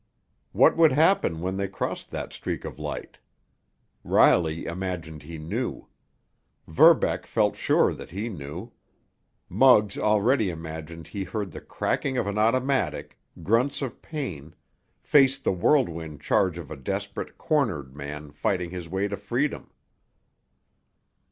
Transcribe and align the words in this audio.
What 0.51 0.75
would 0.77 0.93
happen 0.93 1.41
when 1.41 1.57
they 1.57 1.67
crossed 1.67 2.09
that 2.09 2.33
streak 2.33 2.65
of 2.65 2.79
light? 2.79 3.19
Riley 4.03 4.65
imagined 4.65 5.21
he 5.21 5.37
knew. 5.37 5.89
Verbeck 6.65 7.27
felt 7.27 7.55
sure 7.55 7.93
that 7.93 8.09
he 8.09 8.27
knew. 8.27 8.71
Muggs 9.47 9.99
already 9.99 10.49
imagined 10.49 11.09
he 11.09 11.23
heard 11.23 11.51
the 11.51 11.61
cracking 11.61 12.17
of 12.17 12.25
an 12.25 12.39
automatic, 12.39 13.19
grunts 13.43 13.83
of 13.83 14.01
pain, 14.01 14.55
faced 14.97 15.43
the 15.43 15.53
whirlwind 15.53 16.19
charge 16.19 16.57
of 16.57 16.71
a 16.71 16.75
desperate, 16.75 17.37
cornered 17.37 17.95
man, 17.95 18.31
fighting 18.31 18.71
his 18.71 18.89
way 18.89 19.07
to 19.07 19.15
freedom. 19.15 19.69